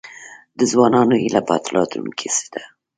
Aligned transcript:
د 0.57 0.59
ځوانانو 0.71 1.15
هیله 1.23 1.41
په 1.47 1.53
راتلونکي 1.77 2.27
څه 2.35 2.45
ده؟ 2.53 2.63